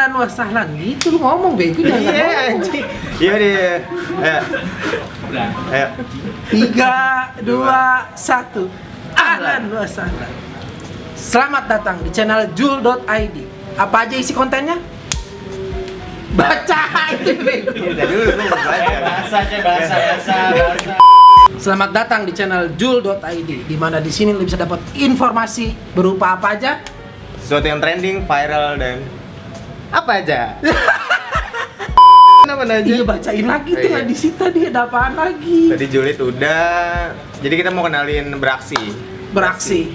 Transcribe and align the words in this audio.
ahlan 0.00 0.16
wa 0.16 0.28
sahlan 0.32 0.68
gitu 0.80 1.12
lu 1.12 1.18
ngomong 1.20 1.60
bego 1.60 1.84
jangan 1.84 2.08
Iya 2.08 2.28
anjing. 2.48 2.86
Iya 3.20 3.32
deh. 3.36 3.76
Ayo. 4.24 4.40
Ayo. 5.68 5.88
Tiga, 6.48 6.96
dua, 7.44 8.08
satu. 8.16 8.64
Ahlan 9.12 9.68
wa 9.68 9.84
sahlan. 9.84 10.32
Selamat 11.12 11.68
datang 11.68 12.00
di 12.00 12.08
channel 12.08 12.48
jul.id. 12.56 13.36
Apa 13.76 14.08
aja 14.08 14.16
isi 14.16 14.32
kontennya? 14.32 14.80
Baca 16.32 16.80
itu 17.12 17.36
bego. 17.44 17.76
Aja 17.76 18.96
bahasa 19.04 19.38
bahasa 19.60 19.94
bahasa 20.00 20.36
Selamat 21.60 21.92
datang 21.92 22.24
di 22.24 22.32
channel 22.32 22.72
jul.id 22.80 23.50
di 23.68 23.76
mana 23.76 24.00
di 24.00 24.08
sini 24.08 24.32
lu 24.32 24.48
bisa 24.48 24.56
dapat 24.56 24.80
informasi 24.96 25.76
berupa 25.92 26.40
apa 26.40 26.56
aja? 26.56 26.80
Sesuatu 27.36 27.68
yang 27.68 27.84
trending, 27.84 28.24
viral 28.24 28.80
dan 28.80 29.04
apa 29.90 30.10
aja? 30.16 30.40
Apa 32.50 32.66
aja? 32.66 32.82
Iya 32.82 33.06
bacain 33.06 33.46
lagi 33.46 33.72
tuh 33.72 33.80
Iya. 33.80 33.90
nggak 33.94 34.06
di 34.10 34.16
situ 34.18 34.34
tadi 34.34 34.60
ada 34.66 34.82
apaan 34.82 35.14
lagi? 35.14 35.70
Tadi 35.70 35.86
Julid 35.86 36.18
udah. 36.18 37.14
Jadi 37.38 37.54
kita 37.54 37.70
mau 37.70 37.86
kenalin 37.86 38.34
beraksi. 38.36 38.76
Beraksi. 39.30 39.94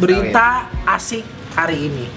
Berita 0.00 0.64
asik 0.88 1.22
hari 1.52 1.92
ini. 1.92 2.08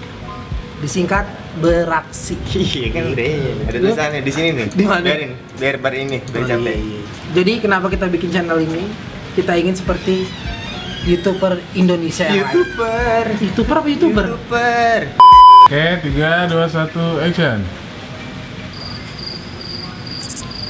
Disingkat 0.80 1.28
beraksi. 1.60 2.40
Iya 2.56 2.88
kan 2.90 3.04
udah 3.12 3.26
ada 3.68 3.78
tulisannya 3.78 4.22
di 4.24 4.32
sini 4.32 4.50
nih. 4.56 4.68
Di 4.72 4.86
mana? 4.88 5.04
Biarin, 5.04 5.32
biar 5.60 5.76
bar 5.78 5.94
ini, 5.94 6.18
biar 6.24 6.42
Oh, 6.42 6.48
capek. 6.48 6.64
iya, 6.64 6.80
iya. 6.80 7.02
Jadi 7.36 7.54
kenapa 7.60 7.86
kita 7.92 8.06
bikin 8.08 8.30
channel 8.32 8.60
ini? 8.64 8.84
Kita 9.36 9.52
ingin 9.60 9.76
seperti 9.76 10.24
youtuber 11.04 11.60
Indonesia. 11.76 12.32
Youtuber. 12.32 13.24
Youtuber 13.36 13.76
apa 13.78 13.88
youtuber? 13.92 14.26
Youtuber. 14.32 15.00
Oke, 15.74 16.06
3, 16.06 16.54
2, 16.54 16.70
1, 16.70 17.26
action 17.26 17.58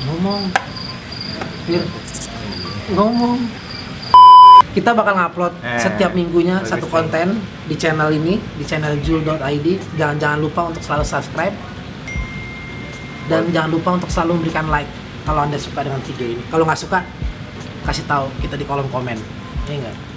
Ngomong. 0.07 0.47
Fir. 1.67 1.83
Ngomong. 2.95 3.39
Kita 4.71 4.95
bakal 4.95 5.19
ngupload 5.19 5.59
Eh, 5.59 5.75
setiap 5.83 6.15
minggunya 6.15 6.63
bagus 6.63 6.71
satu 6.71 6.87
konten 6.87 7.35
di 7.67 7.75
channel 7.75 8.15
ini, 8.15 8.39
di 8.55 8.63
channel 8.63 8.95
jul.id. 9.03 9.67
Jangan 9.99 10.15
jangan 10.23 10.39
lupa 10.39 10.71
untuk 10.71 10.79
selalu 10.79 11.03
subscribe. 11.03 11.55
Dan 13.27 13.51
jangan 13.51 13.75
lupa 13.75 13.99
untuk 13.99 14.07
selalu 14.07 14.39
memberikan 14.39 14.71
like 14.71 14.87
kalau 15.27 15.43
Anda 15.43 15.59
suka 15.59 15.83
dengan 15.83 15.99
video 15.99 16.31
ini. 16.31 16.43
Kalau 16.47 16.63
nggak 16.63 16.79
suka, 16.79 17.03
kasih 17.83 18.07
tahu 18.07 18.31
kita 18.39 18.55
di 18.55 18.63
kolom 18.63 18.87
komen. 18.87 19.19
Iya 19.67 19.83
nggak? 19.83 20.12